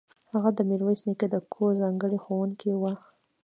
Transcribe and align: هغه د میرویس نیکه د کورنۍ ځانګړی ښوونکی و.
هغه 0.31 0.49
د 0.57 0.59
میرویس 0.69 1.01
نیکه 1.07 1.27
د 1.31 1.35
کورنۍ 1.53 1.79
ځانګړی 1.81 2.17
ښوونکی 2.25 2.71
و. 2.75 2.83